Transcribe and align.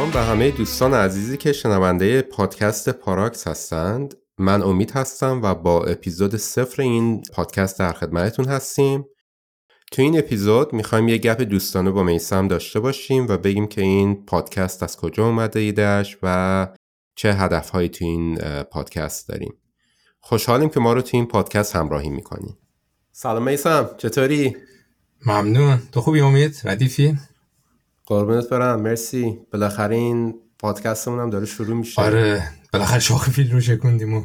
سلام 0.00 0.12
به 0.12 0.20
همه 0.20 0.50
دوستان 0.50 0.94
عزیزی 0.94 1.36
که 1.36 1.52
شنونده 1.52 2.22
پادکست 2.22 2.88
پاراکس 2.88 3.46
هستند. 3.46 4.14
من 4.38 4.62
امید 4.62 4.90
هستم 4.90 5.40
و 5.42 5.54
با 5.54 5.84
اپیزود 5.84 6.36
صفر 6.36 6.82
این 6.82 7.22
پادکست 7.32 7.78
در 7.78 7.92
خدمتتون 7.92 8.44
هستیم. 8.44 9.04
تو 9.92 10.02
این 10.02 10.18
اپیزود 10.18 10.72
می‌خوایم 10.72 11.08
یه 11.08 11.18
گپ 11.18 11.40
دوستانه 11.40 11.90
با 11.90 12.02
میسم 12.02 12.48
داشته 12.48 12.80
باشیم 12.80 13.26
و 13.28 13.36
بگیم 13.36 13.66
که 13.66 13.80
این 13.80 14.24
پادکست 14.24 14.82
از 14.82 14.96
کجا 14.96 15.26
اومده 15.26 15.60
ایدهش 15.60 16.18
و 16.22 16.68
چه 17.14 17.34
هدفهایی 17.34 17.88
تو 17.88 18.04
این 18.04 18.38
پادکست 18.62 19.28
داریم. 19.28 19.54
خوشحالیم 20.20 20.68
که 20.68 20.80
ما 20.80 20.92
رو 20.92 21.02
تو 21.02 21.16
این 21.16 21.26
پادکست 21.26 21.76
همراهی 21.76 22.10
می‌کنیم 22.10 22.58
سلام 23.12 23.42
میسم 23.42 23.90
چطوری؟ 23.98 24.56
ممنون. 25.26 25.82
تو 25.92 26.00
خوبی 26.00 26.20
امید؟ 26.20 26.60
ردیفی؟ 26.64 27.18
قربونت 28.10 28.48
برم 28.48 28.80
مرسی. 28.80 29.38
بالاخره 29.52 29.96
این 29.96 30.34
پادکستمون 30.58 31.20
هم 31.20 31.30
داره 31.30 31.46
شروع 31.46 31.76
میشه. 31.76 32.02
آره 32.02 32.42
بالاخره 32.72 32.98
شاخ 33.00 33.30
فیل 33.30 33.52
رو 33.52 33.60
شکوندیم 33.60 34.14
و 34.14 34.24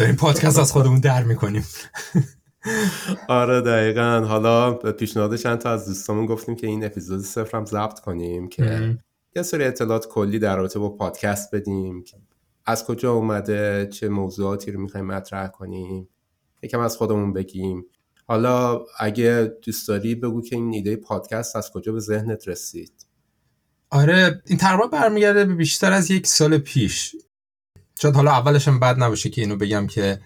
داریم 0.00 0.16
پادکست 0.16 0.58
از 0.58 0.72
خودمون 0.72 1.00
در 1.00 1.24
می‌کنیم. 1.24 1.64
آره 3.28 3.60
دقیقا. 3.60 4.24
حالا 4.28 4.70
به 4.70 4.92
پیشنهاد 4.92 5.36
چند 5.36 5.58
تا 5.58 5.70
از 5.70 5.86
دوستامون 5.86 6.26
گفتیم 6.26 6.56
که 6.56 6.66
این 6.66 6.84
اپیزود 6.84 7.20
صفر 7.20 7.56
هم 7.56 7.64
ضبط 7.64 8.00
کنیم 8.00 8.48
که 8.48 8.96
یه 9.36 9.42
سری 9.42 9.64
اطلاعات 9.64 10.08
کلی 10.08 10.38
در 10.38 10.56
رابطه 10.56 10.78
با 10.78 10.88
پادکست 10.88 11.54
بدیم. 11.54 12.04
که 12.04 12.16
از 12.66 12.84
کجا 12.84 13.12
اومده؟ 13.12 13.88
چه 13.92 14.08
موضوعاتی 14.08 14.70
رو 14.70 14.80
می‌خوایم 14.80 15.06
مطرح 15.06 15.48
کنیم؟ 15.48 16.08
یکم 16.62 16.80
از 16.80 16.96
خودمون 16.96 17.32
بگیم. 17.32 17.84
حالا 18.32 18.80
اگه 18.98 19.52
دوست 19.62 19.88
داری 19.88 20.14
بگو 20.14 20.42
که 20.42 20.56
این 20.56 20.74
ایده 20.74 20.96
پادکست 20.96 21.56
از 21.56 21.70
کجا 21.70 21.92
به 21.92 22.00
ذهنت 22.00 22.48
رسید؟ 22.48 22.92
آره 23.90 24.42
این 24.46 24.58
تقریبا 24.58 24.86
برمیگرده 24.86 25.44
به 25.44 25.54
بیشتر 25.54 25.92
از 25.92 26.10
یک 26.10 26.26
سال 26.26 26.58
پیش. 26.58 27.16
شاید 28.02 28.14
حالا 28.14 28.30
اولش 28.30 28.68
هم 28.68 28.80
بد 28.80 29.02
نباشه 29.02 29.30
که 29.30 29.40
اینو 29.40 29.56
بگم 29.56 29.86
که 29.86 30.20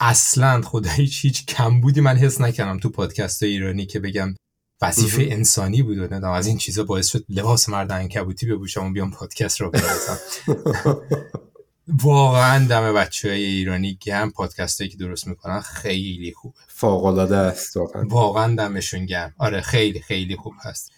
اصلا 0.00 0.62
خدا 0.62 0.90
هیچ 0.90 1.20
هیچ 1.24 1.46
کمبودی 1.46 2.00
من 2.00 2.16
حس 2.16 2.40
نکردم 2.40 2.78
تو 2.78 2.88
پادکست 2.88 3.42
ایرانی 3.42 3.86
که 3.86 4.00
بگم 4.00 4.34
وظیفه 4.82 5.22
انسانی 5.30 5.82
بود 5.82 6.12
و 6.12 6.26
از 6.26 6.46
این 6.46 6.58
چیزا 6.58 6.84
باعث 6.84 7.08
شد 7.08 7.24
لباس 7.28 7.68
مرد 7.68 7.92
انکبوتی 7.92 8.46
بپوشم 8.46 8.86
و 8.86 8.92
بیام 8.92 9.10
پادکست 9.10 9.60
رو 9.60 9.70
بنویسم. 9.70 10.18
واقعا 11.88 12.66
دم 12.66 12.94
بچه 12.94 13.28
های 13.28 13.44
ایرانی 13.44 13.98
گم 14.02 14.30
پادکست 14.30 14.80
هایی 14.80 14.90
که 14.90 14.96
درست 14.96 15.26
می‌کنن 15.26 15.60
خیلی 15.60 16.32
خوبه. 16.32 16.58
فوق 16.68 17.18
است 17.18 17.76
واقعا. 17.76 18.04
واقعا 18.08 18.54
دمشون 18.54 19.06
گم 19.06 19.32
آره 19.38 19.60
خیلی 19.60 20.00
خیلی 20.00 20.36
خوب 20.36 20.54
هست. 20.62 20.92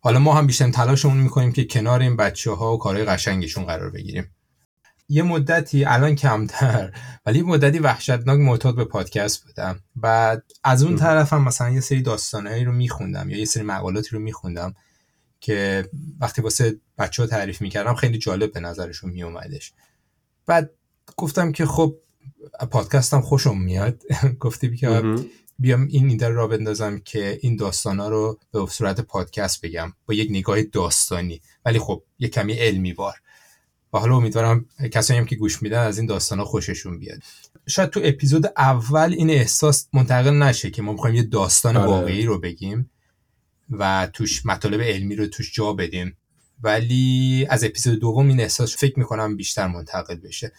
حالا 0.00 0.18
ما 0.18 0.34
هم 0.34 0.46
بیشتر 0.46 0.70
تلاشمون 0.70 1.16
می‌کنیم 1.16 1.52
که 1.52 1.64
کنار 1.64 2.00
این 2.00 2.16
بچه 2.16 2.50
ها 2.50 2.74
و 2.74 2.78
کارهای 2.78 3.04
قشنگشون 3.04 3.64
قرار 3.64 3.90
بگیریم. 3.90 4.34
یه 5.08 5.22
مدتی 5.22 5.84
الان 5.84 6.14
کمتر 6.14 6.92
ولی 7.26 7.42
مدتی 7.42 7.78
وحشتناک 7.78 8.40
معتاد 8.40 8.76
به 8.76 8.84
پادکست 8.84 9.44
بودم. 9.44 9.80
بعد 9.96 10.42
از 10.64 10.82
اون 10.82 10.96
طرف 10.96 11.32
هم 11.32 11.44
مثلا 11.44 11.70
یه 11.70 11.80
سری 11.80 12.02
داستانهایی 12.02 12.64
رو 12.64 12.72
میخوندم 12.72 13.30
یا 13.30 13.38
یه 13.38 13.44
سری 13.44 13.62
مقالاتی 13.62 14.08
رو 14.12 14.18
میخوندم 14.18 14.74
که 15.40 15.88
وقتی 16.20 16.42
واسه 16.42 16.76
بچه 16.98 17.22
ها 17.22 17.28
تعریف 17.28 17.60
می‌کردم 17.60 17.94
خیلی 17.94 18.18
جالب 18.18 18.52
به 18.52 18.60
نظرشون 18.60 19.10
میومدش 19.10 19.72
بعد 20.48 20.70
گفتم 21.16 21.52
که 21.52 21.66
خب 21.66 21.96
پادکستم 22.70 23.20
خوشم 23.20 23.58
میاد. 23.58 24.02
گفتی 24.40 24.76
که 24.76 25.02
بیام 25.58 25.86
این 25.90 26.08
ایده 26.08 26.28
را 26.28 26.46
بندازم 26.46 26.98
که 26.98 27.38
این 27.42 27.56
داستانا 27.56 28.08
رو 28.08 28.38
به 28.52 28.66
صورت 28.66 29.00
پادکست 29.00 29.60
بگم. 29.60 29.92
با 30.06 30.14
یک 30.14 30.28
نگاه 30.30 30.62
داستانی. 30.62 31.40
ولی 31.64 31.78
خب 31.78 32.02
یه 32.18 32.28
کمی 32.28 32.52
علمی 32.52 32.92
بار. 32.92 33.14
و 33.92 33.98
حالا 33.98 34.16
امیدوارم 34.16 34.66
کسایی 34.92 35.20
هم 35.20 35.26
که 35.26 35.36
گوش 35.36 35.62
میدن 35.62 35.78
از 35.78 35.98
این 35.98 36.06
داستان 36.06 36.38
ها 36.38 36.44
خوششون 36.44 36.98
بیاد. 36.98 37.18
شاید 37.66 37.90
تو 37.90 38.00
اپیزود 38.04 38.46
اول 38.56 39.14
این 39.16 39.30
احساس 39.30 39.88
منتقل 39.92 40.34
نشه 40.34 40.70
که 40.70 40.82
ما 40.82 40.92
می‌خوایم 40.92 41.16
یه 41.16 41.22
داستان 41.22 41.76
آره. 41.76 41.86
واقعی 41.86 42.26
رو 42.26 42.38
بگیم 42.38 42.90
و 43.70 44.08
توش 44.12 44.46
مطالب 44.46 44.80
علمی 44.80 45.16
رو 45.16 45.26
توش 45.26 45.54
جا 45.54 45.72
بدیم. 45.72 46.16
ولی 46.62 47.46
از 47.50 47.64
اپیزود 47.64 48.00
دوم 48.00 48.28
این 48.28 48.40
احساس 48.40 48.76
فکر 48.76 48.98
می‌کنم 48.98 49.36
بیشتر 49.36 49.66
منتقل 49.66 50.14
بشه. 50.14 50.52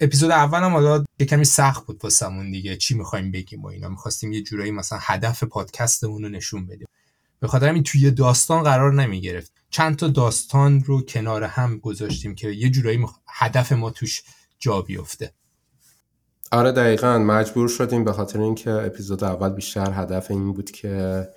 اپیزود 0.00 0.30
اول 0.30 0.58
هم 0.58 0.72
حالا 0.72 1.04
یه 1.18 1.26
کمی 1.26 1.44
سخت 1.44 1.86
بود 1.86 2.00
واسمون 2.04 2.50
دیگه 2.50 2.76
چی 2.76 2.94
می‌خوایم 2.94 3.30
بگیم 3.30 3.62
و 3.62 3.66
اینا. 3.66 3.88
می‌خواستیم 3.88 4.32
یه 4.32 4.42
جورایی 4.42 4.70
مثلا 4.70 4.98
هدف 5.02 5.44
پادکستمون 5.44 6.22
رو 6.22 6.28
نشون 6.28 6.66
بدیم. 6.66 6.88
به 7.40 7.48
خاطر 7.48 7.68
همین 7.68 7.82
توی 7.82 8.10
داستان 8.10 8.62
قرار 8.62 8.94
نمی 8.94 9.20
گرفت 9.20 9.52
چند 9.70 9.96
تا 9.96 10.08
داستان 10.08 10.84
رو 10.84 11.02
کنار 11.02 11.44
هم 11.44 11.78
گذاشتیم 11.78 12.34
که 12.34 12.48
یه 12.48 12.70
جورایی 12.70 13.06
هدف 13.28 13.72
ما 13.72 13.90
توش 13.90 14.22
جا 14.58 14.82
بیفته. 14.82 15.32
آره 16.52 16.72
دقیقا. 16.72 17.18
مجبور 17.18 17.68
شدیم 17.68 18.04
به 18.04 18.12
خاطر 18.12 18.40
اینکه 18.40 18.70
اپیزود 18.70 19.24
اول 19.24 19.48
بیشتر 19.48 19.92
هدف 19.92 20.30
این 20.30 20.52
بود 20.52 20.70
که 20.70 21.28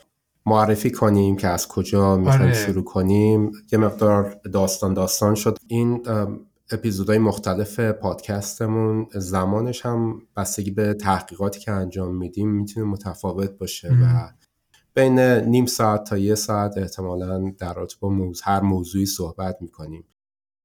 معرفی 0.46 0.92
کنیم 0.92 1.36
که 1.36 1.48
از 1.48 1.68
کجا 1.68 2.18
می‌خوایم 2.18 2.42
آره. 2.42 2.54
شروع 2.54 2.84
کنیم. 2.84 3.52
یه 3.72 3.80
مقدار 3.80 4.42
داستان 4.54 4.94
داستان 4.94 5.36
شد. 5.36 5.58
این 5.68 6.04
اپیزودهای 6.72 7.18
مختلف 7.18 7.80
پادکستمون 7.80 9.08
زمانش 9.14 9.86
هم 9.86 10.22
بستگی 10.38 10.72
به 10.72 10.94
تحقیقاتی 10.94 11.60
که 11.60 11.72
انجام 11.72 12.16
میدیم 12.16 12.50
می‌تونه 12.50 12.86
متفاوت 12.86 13.50
باشه 13.50 13.88
و 13.88 14.30
بین 14.94 15.20
نیم 15.20 15.66
ساعت 15.66 16.04
تا 16.04 16.18
یه 16.18 16.36
ساعت 16.36 16.78
احتمالا 16.78 17.54
در 17.60 17.74
رابطه 17.74 17.96
با 18.00 18.10
موضوع 18.10 18.44
هر 18.46 18.62
موضوعی 18.62 19.06
صحبت 19.06 19.58
می‌کنیم. 19.62 20.06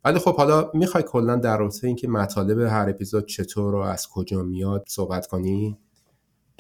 ولی 0.05 0.19
خب 0.19 0.37
حالا 0.37 0.71
می‌خوای 0.75 1.05
کلا 1.07 1.37
در 1.37 1.59
رابطه 1.59 1.87
اینکه 1.87 2.09
مطالب 2.09 2.59
هر 2.59 2.89
اپیزود 2.89 3.27
چطور 3.27 3.75
و 3.75 3.79
از 3.79 4.09
کجا 4.09 4.43
میاد 4.43 4.85
صحبت 4.89 5.27
کنی؟ 5.27 5.79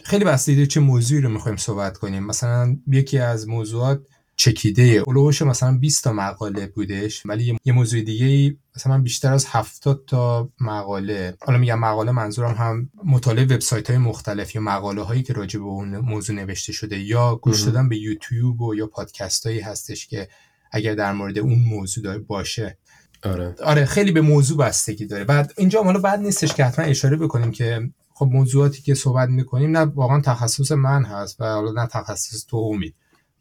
خیلی 0.03 0.25
بستیده 0.25 0.66
چه 0.66 0.81
موضوعی 0.81 1.21
رو 1.21 1.28
می‌خوایم 1.28 1.56
صحبت 1.56 1.99
کنیم. 1.99 2.25
مثلا 2.25 2.77
یکی 2.87 3.19
از 3.19 3.49
موضوعات 3.49 4.00
چکیده 4.37 4.82
اولوش 4.82 5.43
مثلا 5.43 5.78
20 5.78 6.05
تا 6.05 6.12
مقاله 6.12 6.66
بودش 6.66 7.27
ولی 7.27 7.59
یه 7.65 7.72
موضوع 7.72 8.00
دیگه 8.00 8.27
ای 8.27 8.56
مثلا 8.77 8.99
بیشتر 8.99 9.32
از 9.32 9.47
70 9.49 10.05
تا 10.06 10.49
مقاله. 10.60 11.37
حالا 11.41 11.59
میگم 11.59 11.78
مقاله 11.78 12.12
منظورم 12.12 12.55
هم 12.55 12.91
مطالعه 13.05 13.44
وبسایت 13.44 13.91
های 13.91 13.99
مختلف 13.99 14.55
یا 14.55 14.60
مقاله 14.60 15.03
هایی 15.03 15.22
که 15.22 15.32
راجع 15.32 15.59
به 15.59 15.65
اون 15.65 15.99
موضوع 15.99 16.37
نوشته 16.37 16.72
شده 16.72 16.99
یا 16.99 17.37
گوش 17.37 17.62
دادن 17.62 17.88
به 17.88 17.97
یوتیوب 17.97 18.61
و 18.61 18.75
یا 18.75 18.87
پادکست 18.87 19.47
هایی 19.47 19.61
هستش 19.61 20.06
که 20.06 20.28
اگر 20.72 20.94
در 20.94 21.12
مورد 21.12 21.38
اون 21.38 21.59
موضوع 21.59 22.19
باشه. 22.19 22.78
آره. 23.22 23.55
آره 23.65 23.84
خیلی 23.84 24.12
به 24.12 24.21
موضوع 24.21 24.59
بستگی 24.59 25.06
داره. 25.06 25.25
بعد 25.25 25.53
اینجا 25.56 25.82
حالا 25.82 25.99
بعد 26.00 26.21
نیستش 26.21 26.55
که 26.55 26.65
حتما 26.65 26.84
اشاره 26.84 27.16
بکنیم 27.16 27.50
که 27.50 27.91
خب 28.15 28.29
موضوعاتی 28.33 28.83
که 28.83 28.95
صحبت 28.95 29.29
می‌کنیم 29.29 29.77
نه 29.77 29.81
واقعا 29.81 30.21
تخصص 30.21 30.73
من 30.73 31.05
هست 31.05 31.41
و 31.41 31.45
حالا 31.45 31.83
نه 31.83 31.87
تخصص 31.87 32.47
تو 32.47 32.57
امید 32.57 32.95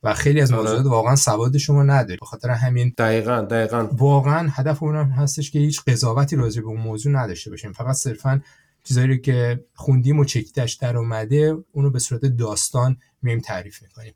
و 0.03 0.13
خیلی 0.13 0.41
از 0.41 0.51
آره. 0.51 0.61
موضوعات 0.61 0.85
واقعا 0.85 1.15
سواد 1.15 1.57
شما 1.57 1.83
نداری 1.83 2.17
به 2.17 2.25
خاطر 2.25 2.49
همین 2.49 2.93
دقیقا 2.97 3.41
دقیقا. 3.41 3.87
واقعا 3.91 4.49
هدف 4.51 4.83
اون 4.83 4.95
هم 4.95 5.09
هستش 5.09 5.51
که 5.51 5.59
هیچ 5.59 5.81
قضاوتی 5.87 6.35
راجع 6.35 6.61
به 6.61 6.67
اون 6.67 6.81
موضوع 6.81 7.11
نداشته 7.11 7.49
باشیم. 7.49 7.71
فقط 7.71 7.95
صرفا 7.95 8.41
چیزایی 8.83 9.19
که 9.19 9.65
خوندیم 9.75 10.19
و 10.19 10.25
چکیدش 10.25 10.73
در 10.73 10.97
اومده 10.97 11.57
اونو 11.71 11.89
به 11.89 11.99
صورت 11.99 12.25
داستان 12.25 12.97
میم 13.21 13.39
تعریف 13.39 13.81
می‌کنیم. 13.81 14.13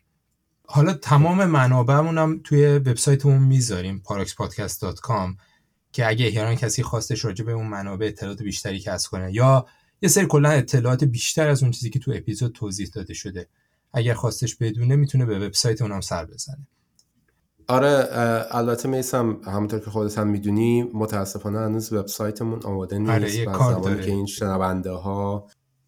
حالا 0.66 0.94
تمام 0.94 1.46
منابعمون 1.46 2.18
هم 2.18 2.42
توی 2.44 2.66
وبسایتمون 2.66 3.38
می‌ذاریم 3.38 4.04
paraxpodcast.com 4.06 5.38
که 5.92 6.08
اگه 6.08 6.26
احیانا 6.26 6.56
کسی 6.56 6.84
خواستش 6.84 7.26
راجع 7.26 7.46
به 7.46 7.52
اون 7.52 7.68
منابع 7.68 8.06
اطلاعات 8.06 8.42
بیشتری 8.42 8.80
کسب 8.80 9.12
کنه 9.12 9.34
یا 9.34 9.66
یه 10.02 10.10
سری 10.10 10.26
کلا 10.26 10.50
اطلاعات 10.50 11.04
بیشتر 11.04 11.48
از 11.48 11.64
اون 11.64 11.72
چیزی 11.72 11.90
که 11.90 12.00
تو 12.00 12.12
اپیزود 12.16 12.52
توضیح 12.52 12.90
داده 12.94 13.14
شده. 13.14 13.48
اگر 13.94 14.14
خواستش 14.14 14.56
بدونه 14.56 14.96
می‌تونه 14.96 15.26
به 15.26 15.40
وبسایت 15.40 15.82
اونم 15.82 16.02
سر 16.02 16.26
بزنه. 16.26 16.68
آره 17.68 18.08
البته 18.52 18.90
میسم 18.90 19.42
همونطور 19.46 19.80
که 19.80 19.90
خودت 19.90 20.18
هم 20.18 20.28
می‌دونی 20.28 20.84
متاسفانه 20.84 21.60
هنوز 21.60 21.94
وبسایتمون 21.94 22.64
آماده 22.64 23.00
نیست 23.00 23.48
آره 23.48 23.74
زمانی 23.74 24.02
که 24.02 24.12
این 24.12 24.26
شنونده 24.26 24.92
ها 24.92 25.48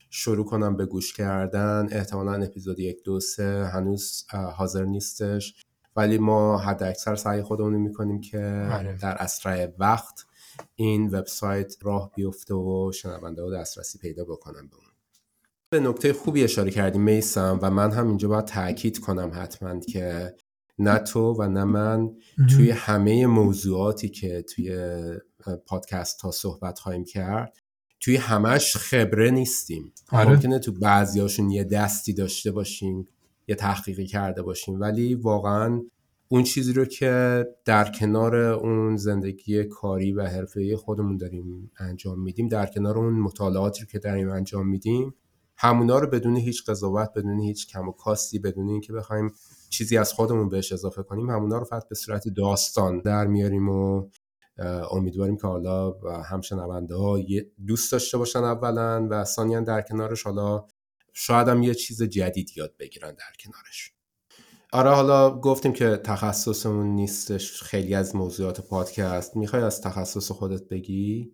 شروع 0.10 0.46
کنم 0.46 0.78
به 0.78 0.86
گوش 0.86 1.14
کردن 1.14 1.88
احتمالا 1.92 2.34
اپیزود 2.34 2.80
یک 2.80 3.04
دو 3.04 3.20
سه 3.20 3.70
هنوز 3.74 4.26
حاضر 4.56 4.84
نیستش. 4.84 5.66
ولی 5.96 6.18
ما 6.18 6.58
حد 6.58 6.84
اکثر 6.84 7.16
سعی 7.16 7.42
خودمون 7.42 7.74
می‌کنیم 7.74 8.22
که 8.22 8.70
آره. 8.72 8.98
در 9.02 9.16
اسرع 9.16 9.74
وقت 9.80 10.26
این 10.76 11.10
وبسایت 11.10 11.76
راه 11.82 12.12
بیفته 12.16 12.54
و 12.54 12.92
شنونده 12.92 13.42
ها 13.42 13.50
دسترسی 13.50 13.98
پیدا 13.98 14.24
بکنن 14.24 14.68
به 14.68 14.76
اون. 14.76 14.86
به 15.70 15.80
نکته 15.80 16.14
خوبی 16.14 16.44
اشاره 16.44 16.72
کردیم 16.72 17.02
میسم 17.02 17.60
و 17.62 17.70
من 17.70 17.92
هم 17.92 18.08
اینجا 18.08 18.28
باید 18.28 18.46
تاکید 18.46 19.00
کنم 19.00 19.32
حتما 19.34 19.80
که 19.80 20.36
نه 20.80 21.00
تو 21.00 21.34
و 21.34 21.48
نه 21.48 21.64
من 21.64 22.10
توی 22.50 22.72
همه 22.72 23.26
موضوعاتی 23.26 24.10
که 24.10 24.42
توی 24.42 24.98
پادکست 25.66 26.22
ها 26.22 26.32
صحبت 26.32 26.80
خواهیم 26.80 27.04
کرد 27.04 27.58
توی 28.00 28.16
همش 28.16 28.78
خبره 28.78 29.32
نیستیم. 29.32 29.94
آره. 30.12 30.30
ممکنه 30.30 30.60
تو 30.60 30.72
بعضیاشون 30.72 31.50
یه 31.50 31.64
دستی 31.64 32.14
داشته 32.14 32.52
باشیم 32.52 33.08
یه 33.48 33.56
تحقیقی 33.56 34.06
کرده 34.06 34.42
باشیم 34.42 34.80
ولی 34.80 35.16
واقعا 35.16 35.82
اون 36.32 36.44
چیزی 36.44 36.74
رو 36.74 36.86
که 36.86 37.46
در 37.66 37.92
کنار 37.92 38.36
اون 38.36 38.98
زندگی 38.98 39.64
کاری 39.64 40.12
و 40.12 40.28
حرفه‌ای 40.28 40.76
خودمون 40.76 41.18
داریم 41.18 41.72
انجام 41.80 42.20
میدیم 42.20 42.48
در 42.48 42.66
کنار 42.66 42.98
اون 42.98 43.14
مطالعاتی 43.14 43.86
که 43.86 44.00
داریم 44.00 44.30
انجام 44.30 44.68
میدیم 44.68 45.16
همونا 45.58 46.00
رو 46.00 46.08
بدون 46.08 46.36
هیچ 46.36 46.64
قضاوت 46.70 47.10
بدون 47.16 47.40
هیچ 47.40 47.68
کم 47.68 47.90
و 47.90 47.92
کاستی 47.92 48.40
بدون 48.40 48.70
اینکه 48.70 48.94
بخوایم 48.94 49.32
چیزی 49.70 49.98
از 49.98 50.14
خودمون 50.14 50.50
بهش 50.50 50.72
اضافه 50.72 51.04
کنیم 51.04 51.30
همونا 51.30 51.58
رو 51.58 51.66
فقط 51.66 51.88
به 51.88 51.96
صورت 51.96 52.28
داستان 52.28 53.00
در 53.00 53.28
میاریم 53.28 53.70
و 53.70 54.10
امیدواریم 54.92 55.38
که 55.38 55.48
حالا 55.48 55.92
هم 56.30 56.42
ها 56.92 57.20
دوست 57.68 57.92
داشته 57.92 58.18
باشن 58.18 58.40
اولا 58.40 59.08
و 59.10 59.24
ثانیا 59.24 59.60
در 59.60 59.82
کنارش 59.82 60.24
حالا 60.24 60.66
شاید 61.14 61.48
هم 61.48 61.64
یه 61.64 61.74
چیز 61.74 62.04
جدید 62.04 62.50
یاد 62.58 62.76
بگیرن 62.80 63.12
در 63.12 63.34
کنارش. 63.40 63.99
آره 64.72 64.90
حالا 64.90 65.40
گفتیم 65.40 65.74
که 65.74 66.02
تخصصمون 66.04 66.86
نیستش 66.86 67.64
خیلی 67.64 67.96
از 67.96 68.16
موضوعات 68.16 68.62
پادکست. 68.62 69.38
می‌خوای 69.38 69.64
از 69.64 69.82
تخصص 69.82 70.32
خودت 70.32 70.70
بگی؟ 70.70 71.32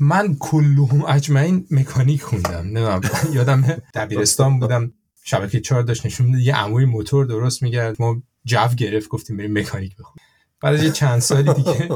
من 0.00 0.36
کلهم 0.40 1.04
اجمعین 1.08 1.66
مکانیک 1.70 2.22
خوندم. 2.22 2.66
نمی‌دونم 2.66 3.00
یادم 3.32 3.82
دبیرستان 3.94 4.60
بودم 4.60 4.92
شبکه 5.22 5.60
چهار 5.60 5.82
داشت 5.82 6.06
نشون 6.06 6.26
میده 6.26 6.42
یه 6.42 6.56
عموی 6.56 6.84
موتور 6.84 7.26
درست 7.26 7.62
میگرد 7.62 8.02
ما 8.02 8.22
جو 8.44 8.68
گرفت 8.76 9.08
گفتیم 9.08 9.36
بریم 9.36 9.58
مکانیک 9.58 9.96
بخونیم. 9.96 10.26
بعد 10.60 10.74
از 10.74 10.82
یه 10.82 10.90
چند 10.90 11.18
سالی 11.18 11.54
دیگه 11.54 11.88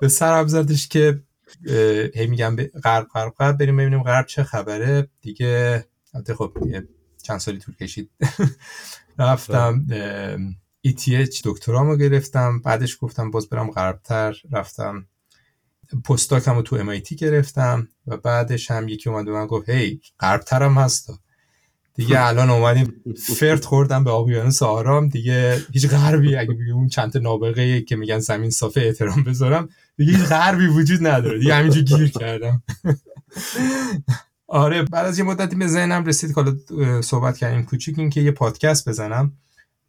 به 0.00 0.08
سر 0.08 0.46
زدش 0.46 0.88
که 0.88 1.22
هی 2.14 2.26
میگم 2.26 2.56
غرب 2.84 3.06
غرب 3.14 3.34
غرب 3.38 3.58
بریم 3.58 3.76
ببینیم 3.76 4.02
غرب 4.02 4.26
چه 4.26 4.42
خبره. 4.44 5.08
دیگه 5.20 5.84
خب 6.38 6.52
چند 7.22 7.40
سالی 7.40 7.58
طول 7.58 7.74
کشید. 7.74 8.10
رفتم 9.18 9.86
ETH 10.86 11.40
دکترامو 11.44 11.96
گرفتم. 11.96 12.60
بعدش 12.60 12.96
گفتم 13.00 13.30
باز 13.30 13.48
برم 13.48 13.70
غربتر. 13.70 14.36
رفتم 14.52 15.06
پستاکم 16.04 16.54
رو 16.54 16.62
تو 16.62 16.78
MIT 16.84 17.14
گرفتم 17.14 17.88
و 18.06 18.16
بعدش 18.16 18.70
هم 18.70 18.88
یکی 18.88 19.10
اومد 19.10 19.24
به 19.24 19.32
من 19.32 19.46
گفت 19.46 19.68
هی 19.68 20.00
غربتر 20.20 20.62
هم 20.62 20.72
هست 20.74 21.10
دیگه 21.94 22.20
الان 22.28 22.50
اومدیم 22.50 23.02
فرد 23.36 23.64
خوردم 23.64 24.04
به 24.04 24.10
آقیانوس 24.10 24.62
آرام. 24.62 25.08
دیگه 25.08 25.62
هیچ 25.72 25.88
غربی 25.88 26.36
اگه 26.36 26.50
بگیم 26.50 26.76
اون 26.76 26.88
چند 26.88 27.18
نابغه 27.18 27.82
که 27.82 27.96
میگن 27.96 28.18
زمین 28.18 28.50
صافه 28.50 28.80
احترام 28.80 29.24
بذارم. 29.24 29.68
دیگه 29.96 30.12
هیچ 30.12 30.24
غربی 30.24 30.66
وجود 30.66 31.06
نداره. 31.06 31.38
دیگه 31.38 31.54
همینجا 31.54 31.80
گیر 31.80 32.10
کردم. 32.10 32.62
آره 34.46 34.82
بعد 34.82 35.06
از 35.06 35.18
یه 35.18 35.24
مدتی 35.24 35.56
به 35.56 35.66
ذهنم 35.66 36.04
رسید 36.04 36.34
که 36.34 36.44
صحبت 37.00 37.36
کردیم 37.36 37.62
کوچیک 37.64 37.98
این 37.98 38.10
که 38.10 38.20
یه 38.20 38.30
پادکست 38.30 38.88
بزنم 38.88 39.32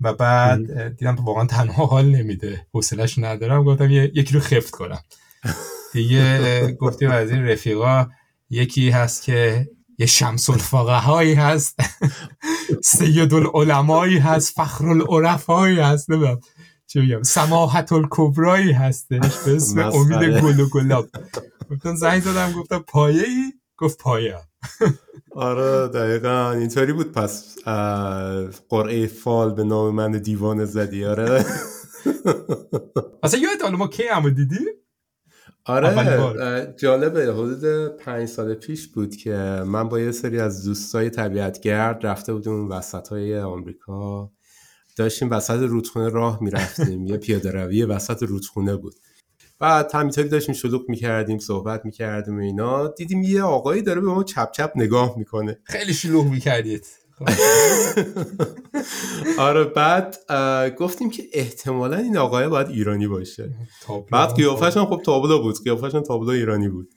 و 0.02 0.14
بعد 0.14 0.98
دیدم 0.98 1.16
واقعا 1.16 1.46
تنها 1.46 1.86
حال 1.86 2.06
نمیده 2.06 2.68
حوصلش 2.74 3.18
ندارم. 3.18 3.64
گفتم 3.64 3.92
یکی 3.92 4.34
رو 4.34 4.40
خفت 4.40 4.70
کنم. 4.70 5.00
دیگه 5.94 6.72
گفتیم 6.72 7.12
از 7.12 7.32
این 7.32 7.46
رفیقا 7.48 8.08
یکی 8.50 8.90
هست 8.90 9.24
که 9.24 9.70
یه 9.98 10.06
شمس 10.06 10.50
هایی 10.50 11.34
هست. 11.34 11.80
سید 12.84 13.34
العلمایی 13.34 14.18
هست 14.18 14.54
فخر 14.56 14.86
العرفایی 14.88 15.80
هست. 15.80 16.10
نمیم 16.10 16.40
چه 16.88 17.02
بگم. 17.02 17.24
سماحت 17.24 17.92
الکبرایی 17.92 18.72
هستش 18.72 19.38
به 19.46 19.56
اسم 19.56 19.80
امید 19.80 20.42
گل 20.42 20.60
و 20.60 20.70
گلاب. 20.70 21.08
گفتم 21.72 21.96
زنگ 21.96 22.22
زدم 22.22 22.52
گفتم 22.52 22.80
پایه 22.80 23.24
ای 23.24 23.54
گفت 23.78 23.98
پایه. 23.98 24.38
آره 25.32 25.88
دقیقا. 25.88 26.52
اینطوری 26.52 26.94
بود. 26.94 27.12
پس 27.12 27.58
قرعه 28.70 29.08
فال 29.08 29.54
به 29.54 29.64
نام 29.64 29.96
من 29.96 30.12
دیوان 30.12 30.66
زدی. 30.66 31.06
آره. 31.06 31.46
اصلا 33.24 33.40
یاد 33.40 33.72
ما 33.72 33.88
کی 33.88 34.04
همو 34.04 34.30
دیدی؟ 34.30 34.66
آره 35.66 36.76
جالبه. 36.80 37.34
حدود 37.34 37.88
پنج 37.98 38.30
سال 38.30 38.54
پیش 38.54 38.88
بود 38.88 39.16
که 39.16 39.64
من 39.66 39.90
با 39.90 40.00
یه 40.00 40.12
سری 40.12 40.40
از 40.40 40.66
دوستای 40.66 41.10
طبیعتگرد 41.10 42.06
رفته 42.06 42.34
بودیم 42.34 42.70
وسط 42.70 43.08
های 43.08 43.40
آمریکا. 43.40 44.32
داشتیم 44.98 45.32
وسط 45.32 45.60
رودخونه 45.60 46.10
راه 46.10 46.44
می‌رفتیم. 46.44 47.06
یه 47.06 47.18
پیاده 47.18 47.52
روی 47.52 47.84
وسط 47.86 48.24
رودخونه 48.24 48.76
بود. 48.76 48.96
بعد 49.60 49.96
همینطوری 49.96 50.30
داشتیم 50.30 50.56
شلوغ 50.56 50.90
می‌کردیم 50.90 51.38
صحبت 51.38 51.86
می‌کردیم 51.86 52.38
و 52.38 52.42
اینا. 52.42 52.88
دیدیم 52.88 53.24
یه 53.24 53.44
آقایی 53.44 53.82
داره 53.82 54.02
به 54.02 54.08
ما 54.08 54.24
چپ 54.24 54.52
چپ 54.52 54.72
نگاه 54.76 55.18
می‌کنه. 55.18 55.60
خیلی 55.64 55.94
شلوغ 55.94 56.26
می‌کردید. 56.26 56.86
آره 59.38 59.64
بعد 59.64 60.18
گفتیم 60.78 61.10
که 61.10 61.24
احتمالا 61.34 61.98
این 61.98 62.18
آقای 62.18 62.48
باید 62.48 62.70
ایرانی 62.70 63.08
باشه. 63.08 63.50
بعد 64.12 64.36
قیافش 64.36 64.78
هم 64.78 64.86
خب 64.86 65.02
تابلو 65.06 65.42
بود. 65.42 65.64
قیافش 65.64 65.96
هم 65.96 66.02
تابلو 66.02 66.30
ایرانی 66.30 66.70
بود. 66.70 66.90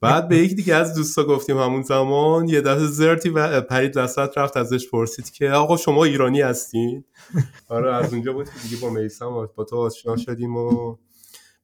بعد 0.00 0.28
به 0.28 0.38
یکی 0.38 0.54
دیگه 0.54 0.74
از 0.74 0.94
دوستا 0.94 1.24
گفتیم 1.24 1.58
همون 1.58 1.82
زمان 1.82 2.48
یه 2.48 2.60
دفعه 2.60 2.86
زرتی 2.86 3.28
و 3.28 3.60
پرید 3.60 3.96
وسط 3.96 4.38
رفت 4.38 4.56
ازش 4.56 4.88
پرسید 4.90 5.30
که 5.30 5.50
آقا 5.50 5.76
شما 5.76 6.04
ایرانی 6.04 6.40
هستین؟ 6.40 7.04
آره 7.68 7.94
از 7.94 8.12
اونجا 8.12 8.32
بود 8.32 8.46
که 8.46 8.68
دیگه 8.68 8.76
با 8.82 8.90
میسم 8.90 9.48
با 9.56 9.64
تو 9.64 9.76
آشنا 9.76 10.16
شدیم 10.16 10.56
و 10.56 10.96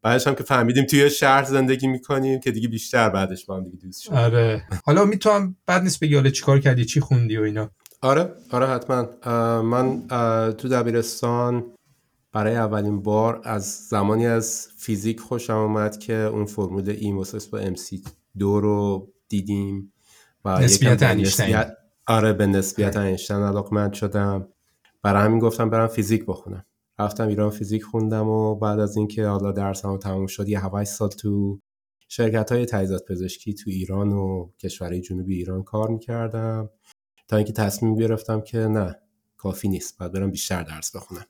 بعدش 0.03 0.27
هم 0.27 0.35
که 0.35 0.43
فهمیدیم 0.43 0.85
توی 0.85 1.11
شهر 1.11 1.45
زندگی 1.45 1.87
می‌کنیم 1.87 2.41
که 2.41 2.51
دیگه 2.51 2.69
بیشتر 2.69 3.09
بعدش 3.09 3.49
ما 3.49 3.57
هم 3.57 3.65
دیگه 3.65 3.77
دوست 3.77 4.03
شدیم. 4.03 4.19
آره. 4.19 4.63
حالا 4.85 5.05
می‌تونم 5.05 5.57
بعد 5.67 5.83
نیست 5.83 6.01
بگی 6.01 6.15
حالا 6.15 6.31
چیکار 6.31 6.59
کردی 6.59 6.85
چی 6.85 7.01
خوندی 7.01 7.37
و 7.37 7.43
اینا؟ 7.43 7.71
آره 8.01 8.33
آره 8.51 8.67
حتما. 8.67 9.09
من 9.63 10.07
تو 10.53 10.69
دبیرستان 10.69 11.65
برای 12.33 12.57
اولین 12.57 13.03
بار 13.03 13.41
از 13.45 13.87
زمانی 13.89 14.27
از 14.27 14.69
فیزیک 14.79 15.21
خوشم 15.21 15.57
اومد 15.57 15.99
که 15.99 16.15
اون 16.15 16.47
فرمول 16.47 16.91
ای 16.91 17.13
مساوی 17.13 17.45
با 17.53 17.59
ام 17.59 17.75
سی 17.75 18.03
دو 18.39 18.61
رو 18.61 19.09
دیدیم 19.29 19.93
و 20.45 20.61
نسبیت 20.61 21.03
انیشتین. 21.03 21.65
آره 22.07 22.33
به 22.33 22.47
نسبیت 22.47 22.97
اینشتین 22.97 23.37
علاقمند 23.37 23.93
شدم. 23.93 24.49
برای 25.03 25.25
همین 25.25 25.39
گفتم 25.39 25.71
برم 25.71 25.87
فیزیک 25.87 26.25
بخونم. 26.27 26.65
رفتم 27.05 27.29
ایران 27.29 27.51
فیزیک 27.51 27.83
خوندم 27.83 28.29
و 28.29 28.55
بعد 28.55 28.81
از 28.81 28.97
اینکه 28.97 29.27
حالا 29.27 29.53
درسم 29.53 29.97
تموم 29.97 30.27
شد 30.27 30.49
یه 30.49 30.65
7 30.65 30.85
سال 30.85 31.09
تو 31.09 31.61
شرکت 32.09 32.53
های 32.53 32.67
تجهیزات 32.67 33.05
پزشکی 33.05 33.55
تو 33.55 33.71
ایران 33.71 34.13
و 34.13 34.51
کشورهای 34.59 35.01
جنوبی 35.01 35.35
ایران 35.35 35.63
کار 35.63 35.91
می‌کردم 35.91 36.71
تا 37.29 37.37
اینکه 37.37 37.53
تصمیم 37.53 37.95
گرفتم 37.95 38.41
که 38.41 38.59
نه 38.59 38.97
کافی 39.37 39.69
نیست 39.69 39.99
باید 39.99 40.13
برم 40.13 40.31
بیشتر 40.31 40.63
درس 40.63 40.97
بخونم. 40.97 41.25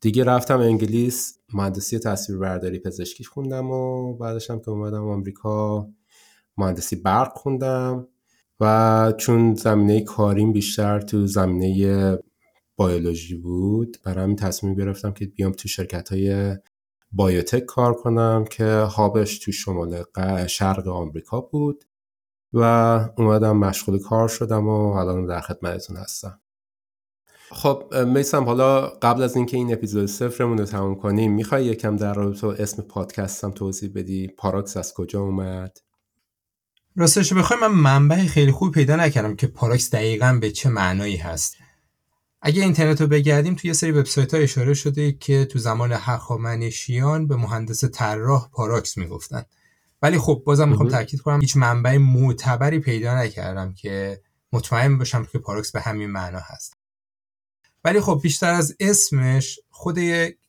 دیگه 0.00 0.24
رفتم 0.24 0.60
انگلیس 0.60 1.38
مهندسی 1.52 1.98
تصویربرداری 1.98 2.78
پزشکی 2.78 3.24
خوندم 3.24 3.70
و 3.70 4.14
بعدش 4.14 4.50
هم 4.50 4.60
که 4.60 4.70
اومدم 4.70 5.08
آمریکا 5.08 5.88
مهندسی 6.56 6.96
برق 6.96 7.32
خوندم 7.32 8.08
و 8.60 9.12
چون 9.16 9.54
زمینه 9.54 10.00
کاریم 10.00 10.52
بیشتر 10.52 11.00
تو 11.00 11.26
زمینه 11.26 12.18
بیولوژی 12.86 13.36
بود. 13.36 13.96
برای 14.04 14.24
همین 14.24 14.36
تصمیم 14.36 14.74
گرفتم 14.74 15.12
که 15.12 15.26
بیام 15.26 15.52
تو 15.52 15.68
شرکت 15.68 16.08
های 16.08 16.56
بایوتک 17.12 17.64
کار 17.64 17.94
کنم 17.94 18.44
که 18.50 18.64
هابش 18.64 19.38
تو 19.38 19.52
شمال 19.52 20.04
شرق 20.46 20.88
آمریکا 20.88 21.40
بود 21.40 21.84
و 22.52 22.62
اومدم 23.18 23.56
مشغول 23.56 23.98
کار 23.98 24.28
شدم 24.28 24.68
و 24.68 24.70
الان 24.70 25.26
در 25.26 25.40
خدمتتون 25.40 25.96
هستم. 25.96 26.40
خب 27.52 27.94
میسم 27.94 28.44
حالا 28.44 28.80
قبل 28.80 29.22
از 29.22 29.36
اینکه 29.36 29.56
این 29.56 29.72
اپیزود 29.72 30.06
صفرمون 30.06 30.58
رو 30.58 30.64
تموم 30.64 30.94
کنیم 30.94 31.32
می‌خوای 31.32 31.64
یکم 31.64 31.96
در 31.96 32.14
رابطه 32.14 32.46
اسم 32.46 32.82
پادکستم 32.82 33.50
توضیح 33.50 33.90
بدی؟ 33.94 34.28
پاراکس 34.28 34.76
از 34.76 34.94
کجا 34.94 35.20
اومد؟ 35.20 35.78
راستش 36.96 37.32
بخوای 37.32 37.60
من 37.60 37.68
منبع 37.68 38.26
خیلی 38.26 38.52
خوب 38.52 38.74
پیدا 38.74 38.96
نکردم 38.96 39.36
که 39.36 39.46
پاراکس 39.46 39.94
دقیقا 39.94 40.38
به 40.40 40.50
چه 40.50 40.68
معنایی 40.68 41.16
هست. 41.16 41.56
اگه 42.42 42.62
اینترنت 42.62 43.00
رو 43.00 43.06
بگردیم 43.06 43.54
توی 43.54 43.68
یه 43.68 43.74
سری 43.74 43.90
وبسایت 43.92 44.34
ها 44.34 44.40
اشاره 44.40 44.74
شده 44.74 45.12
که 45.12 45.44
تو 45.44 45.58
زمان 45.58 45.92
هخامنشیان 45.92 47.26
به 47.26 47.36
مهندس 47.36 47.84
طراح 47.84 48.48
پاراکس 48.52 48.98
می‌گفتن. 48.98 49.44
ولی 50.02 50.18
خب 50.18 50.42
بازم 50.46 50.68
می‌خوام 50.68 50.88
تاکید 50.88 51.20
کنم 51.20 51.40
هیچ 51.40 51.56
منبع 51.56 51.96
معتبری 51.96 52.78
پیدا 52.78 53.18
نکردم 53.18 53.74
که 53.74 54.22
مطمئن 54.52 54.98
باشم 54.98 55.24
که 55.24 55.38
پاراکس 55.38 55.72
به 55.72 55.80
همین 55.80 56.10
معنا 56.10 56.40
هست. 56.44 56.76
ولی 57.84 58.00
خب 58.00 58.20
بیشتر 58.22 58.52
از 58.52 58.76
اسمش 58.80 59.60
خود 59.70 59.98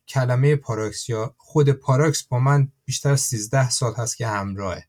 کلمه 0.07 0.55
پاراکس 0.55 1.09
یا 1.09 1.35
خود 1.37 1.69
پاراکس 1.69 2.23
با 2.23 2.39
من 2.39 2.71
بیشتر 2.85 3.11
از 3.11 3.21
13 3.21 3.69
سال 3.69 3.93
هست 3.93 4.17
که 4.17 4.27
همراهه. 4.27 4.87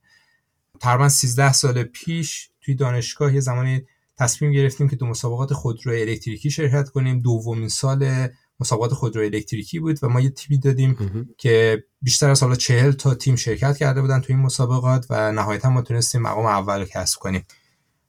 تقریبا 0.80 1.09
13 1.09 1.52
سال 1.52 1.82
پیش 1.82 2.50
توی 2.61 2.75
دانشگاه 2.75 3.35
یه 3.35 3.40
زمانی 3.40 3.87
تصمیم 4.23 4.52
گرفتیم 4.52 4.88
که 4.88 4.97
تو 4.97 5.06
مسابقات 5.07 5.52
خودرو 5.52 5.93
الکتریکی 5.93 6.50
شرکت 6.50 6.88
کنیم. 6.88 7.21
دومین 7.21 7.69
سال 7.69 8.29
مسابقات 8.61 8.95
خودرو 8.95 9.25
الکتریکی 9.25 9.79
بود 9.81 9.99
و 10.05 10.09
ما 10.09 10.21
یه 10.21 10.31
تیمی 10.31 10.61
دادیم 10.61 10.97
که 11.38 11.85
بیشتر 12.02 12.31
از 12.31 12.43
حالا 12.43 12.55
چهل 12.55 12.93
تا 12.93 13.14
تیم 13.14 13.37
شرکت 13.37 13.76
کرده 13.76 14.00
بودن 14.00 14.21
تو 14.21 14.33
این 14.33 14.43
مسابقات 14.43 15.07
و 15.11 15.33
نهایتا 15.33 15.71
ما 15.71 15.83
تونستیم 15.83 16.23
مقام 16.23 16.47
اول 16.47 16.81
رو 16.81 16.85
کسب 16.85 17.19
کنیم. 17.19 17.45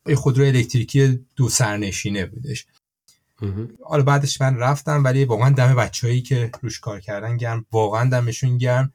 یه 0.07 0.15
خودرو 0.15 0.45
الکتریکی 0.45 1.25
دو 1.35 1.49
سرنشینه 1.49 2.25
بودش. 2.25 2.65
حالا 3.85 4.03
بعدش 4.03 4.41
من 4.41 4.57
رفتم 4.57 5.03
ولی 5.03 5.25
واقعا 5.25 5.49
دم 5.49 5.75
بچههایی 5.75 6.21
که 6.21 6.51
روش 6.61 6.79
کار 6.79 6.99
کردن 6.99 7.37
گرم 7.37 7.65
واقعا 7.71 8.09
دمشون 8.09 8.57
گرم. 8.57 8.93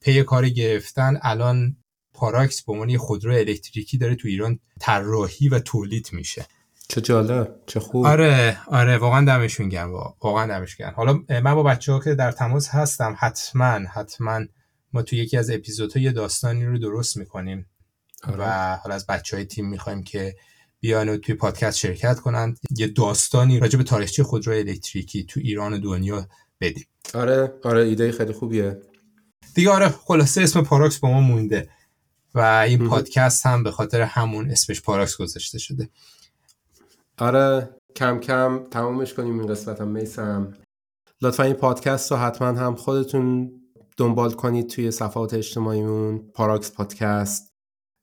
پی 0.00 0.22
کار 0.22 0.48
گرفتن 0.48 1.18
الان 1.22 1.76
پاراکس 2.20 2.62
به 2.62 2.72
عنوان 2.72 2.96
خودرو 2.96 3.34
الکتریکی 3.34 3.98
داره 3.98 4.14
تو 4.14 4.28
ایران 4.28 4.58
طراحی 4.80 5.48
و 5.48 5.58
تولید 5.58 6.08
میشه. 6.12 6.46
چه 6.88 7.00
جالب 7.00 7.54
چه 7.66 7.80
خوب. 7.80 8.06
آره 8.06 8.58
آره 8.66 8.98
واقعا 8.98 9.24
دمشون 9.24 9.68
گرم 9.68 9.92
واقعا 10.20 10.46
دمشون 10.46 10.86
گرم. 10.86 10.94
حالا 10.96 11.20
من 11.28 11.54
با 11.54 11.62
بچه 11.62 11.92
ها 11.92 12.00
که 12.00 12.14
در 12.14 12.32
تماس 12.32 12.68
هستم 12.68 13.16
حتما 13.18 13.78
حتما 13.94 14.40
ما 14.92 15.02
تو 15.02 15.16
یکی 15.16 15.36
از 15.36 15.50
اپیزودها 15.50 16.02
یه 16.02 16.12
داستانی 16.12 16.64
رو 16.64 16.78
درست 16.78 17.16
می‌کنیم. 17.16 17.66
آره. 18.24 18.36
و 18.38 18.76
حالا 18.76 18.94
از 18.94 19.06
بچه 19.06 19.36
های 19.36 19.46
تیم 19.46 19.68
می‌خوایم 19.68 20.02
که 20.02 20.36
بیان 20.80 21.08
و 21.08 21.16
توی 21.16 21.34
پادکست 21.34 21.78
شرکت 21.78 22.20
کنند 22.20 22.58
یه 22.76 22.86
داستانی 22.86 23.60
راجع 23.60 23.78
به 23.78 23.84
تاریخچه 23.84 24.22
خودرو 24.22 24.52
الکتریکی 24.52 25.24
تو 25.24 25.40
ایران 25.40 25.72
و 25.72 25.78
دنیا 25.78 26.28
بدیم. 26.60 26.86
آره 27.14 27.52
آره 27.64 27.80
ایده 27.80 28.12
خیلی 28.12 28.32
خوبیه. 28.32 28.80
دیگه 29.54 29.70
آره 29.70 29.88
خلاصه 29.88 30.42
اسم 30.42 30.62
پاراکس 30.62 30.98
با 30.98 31.10
ما 31.10 31.20
مونده. 31.20 31.68
و 32.34 32.40
این 32.40 32.88
پادکست 32.88 33.46
هم 33.46 33.62
به 33.62 33.70
خاطر 33.70 34.00
همون 34.00 34.50
اسمش 34.50 34.82
پاراکس 34.82 35.16
گذاشته 35.16 35.58
شده. 35.58 35.88
آره 37.18 37.68
کم 37.96 38.18
کم 38.18 38.64
تمومش 38.70 39.14
کنیم 39.14 39.38
این 39.38 39.48
قسمت 39.48 39.80
هم 39.80 39.88
میسم. 39.88 40.54
لطفا 41.22 41.42
این 41.42 41.54
پادکست 41.54 42.10
رو 42.12 42.18
حتما 42.18 42.48
هم 42.48 42.74
خودتون 42.74 43.52
دنبال 43.96 44.32
کنید 44.32 44.68
توی 44.68 44.90
صفحات 44.90 45.34
اجتماعیمون 45.34 46.18
پاراکس 46.34 46.72
پادکست. 46.72 47.50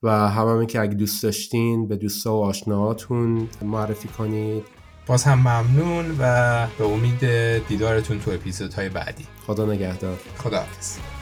و 0.04 0.30
همه 0.30 0.66
که 0.66 0.82
اگه 0.82 0.94
دوست 0.94 1.24
داشتین 1.24 1.88
به 1.88 1.96
دوستا 1.96 2.38
و 2.38 2.44
آشناهاتون 2.44 3.50
معرفی 3.62 4.08
کنید. 4.08 4.64
باز 5.08 5.24
هم 5.24 5.40
ممنون 5.40 6.12
و 6.20 6.68
به 6.78 6.86
امید 6.86 7.20
دیدارتون 7.68 8.20
تو 8.20 8.32
اپیزودهای 8.32 8.90
بعدی. 8.90 9.28
خدا 9.48 9.66
نگهدار. 9.66 10.20
خدا 10.38 10.58
حافظ 10.58 11.17